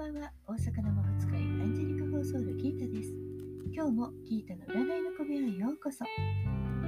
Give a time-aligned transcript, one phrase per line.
[0.00, 0.32] ばんは。
[0.46, 3.12] 大阪の魔法使いアンジェリカ放送部キータです。
[3.70, 6.06] 今日もギータの占いの小部屋へようこそ。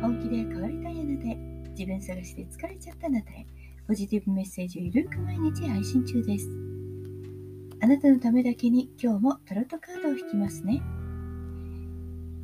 [0.00, 1.36] 本気で変わりたいあなたへ。
[1.76, 3.46] 自分探しで疲れちゃったあなたへ。
[3.86, 6.48] ポジティブメッセージをゆるく毎日配信中です。
[7.82, 10.80] あなたのためだけに今日もタロットカードを引きますね。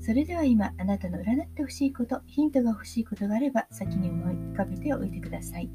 [0.03, 5.70] それでは今あなたの占ってほしいことヒントが欲しいことがあれば先に思い浮かべておいてください。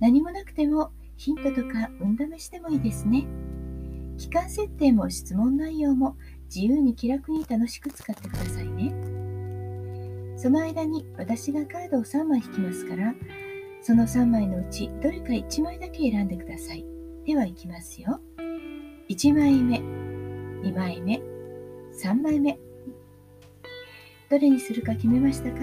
[0.00, 3.26] 何もなくてもヒントとか運試しでもいいですね。
[4.20, 6.18] 期間設定も質問内容も
[6.54, 8.94] 自由に気楽に楽しく使ってくださいね。
[10.36, 13.14] その間に私がカードを3枚引きますから、
[13.80, 16.84] その3枚のうちどれか1枚だけ選んでください。
[17.24, 18.20] では、いきますよ。
[19.08, 21.22] 1枚目、2枚目、
[21.94, 22.58] 3枚目。
[24.28, 25.60] どれにするか決めましたか？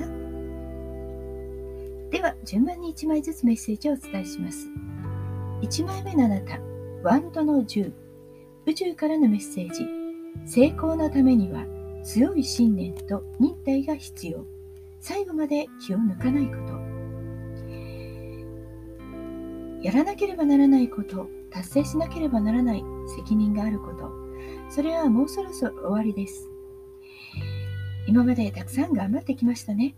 [2.10, 4.68] では、順番に1枚ずつメッセージをお伝えします。
[5.62, 6.60] 1枚目のあなた、
[7.04, 8.07] ワンドの10。
[8.68, 9.88] 宇宙からのメッセージ。
[10.46, 11.66] 成功のためには
[12.04, 14.46] 強い信念と忍耐が必要。
[15.00, 16.74] 最後まで気を抜かないこと。
[19.82, 21.30] やらなければならないこと。
[21.50, 22.84] 達成しなければならない。
[23.16, 24.12] 責任があること。
[24.70, 26.50] それはもうそろそろ終わりです。
[28.06, 29.96] 今までたくさん頑張ってきましたね。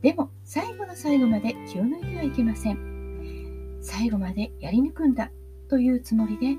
[0.00, 3.78] でも最後の最後まで気を抜いてはいけません。
[3.80, 5.32] 最後までやり抜くんだ
[5.68, 6.56] というつもりで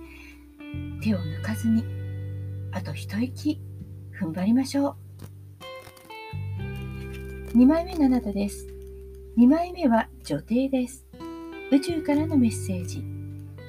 [1.02, 1.84] 手を抜かずに
[2.72, 3.62] あと一息
[4.20, 4.96] 踏ん張りましょう。
[7.58, 8.68] 2枚目のあなたです。
[9.38, 11.06] 2枚目は女帝です。
[11.72, 13.04] 宇宙からのメッセージ。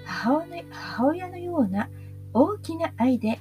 [0.04, 1.88] 母親のような
[2.32, 3.38] 大きな愛で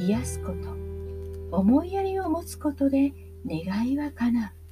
[0.00, 1.56] 癒すこと。
[1.56, 3.12] 思いやりを持つことで
[3.46, 4.64] 願いは叶う。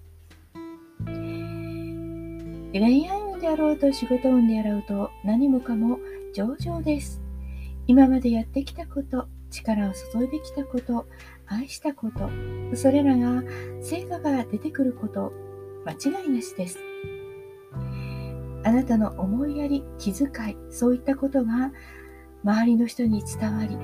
[2.73, 5.99] 恋愛運であろうと仕事運であろうと何もかも
[6.35, 7.21] 上々です。
[7.87, 11.07] 今までやってきたこと、力を注いできたこと、
[11.47, 12.31] 愛したこと、
[12.77, 13.43] それらが
[13.83, 15.33] 成果が出てくること、
[15.85, 16.79] 間違いなしです。
[18.65, 21.73] あなたの思いやり、気遣い、そういったことが
[22.45, 23.77] 周りの人に伝わり、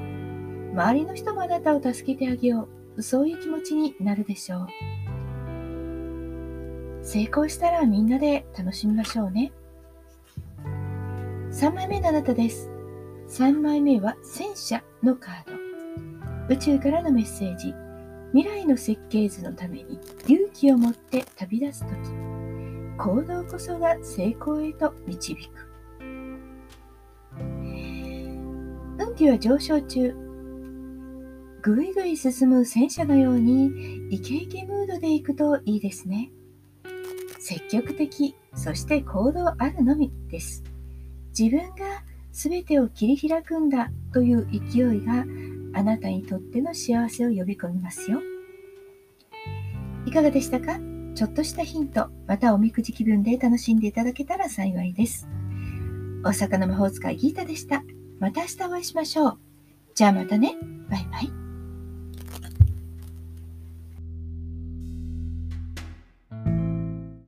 [0.72, 4.66] 周りの人もあなたを助けてあげよう、そういう気持ちになるでしょう。
[7.02, 9.50] 成功したらみんなで楽しみましょうね。
[11.50, 12.77] 3枚目のあなたです。
[13.28, 15.44] 3枚目は戦車のカー
[16.48, 16.54] ド。
[16.54, 17.74] 宇宙からのメッセージ。
[18.32, 22.10] 未来の設計図のために勇気を持って旅立つとき、
[22.98, 25.40] 行動こそが成功へと導く。
[28.98, 30.14] 運気は上昇中。
[31.60, 36.30] ぐいぐい進む戦車のようにイケイケムードで行くといいですね。
[37.38, 40.64] 積極的、そして行動あるのみです。
[41.38, 42.07] 自分が
[42.40, 45.24] 全てを切り開くんだという勢いが
[45.74, 48.20] あなたにとっての幸せを呼び込みますよ。
[50.06, 50.78] いかがでしたか？
[51.16, 55.28] ちょっとしたヒント、またおみくじ気分で楽しんでいただけたら幸いです。
[56.22, 57.82] 大阪の魔法使いギータでした。
[58.20, 59.38] また明日お会いしましょう。
[59.96, 60.54] じゃあまたね。
[60.88, 61.47] バイバイ。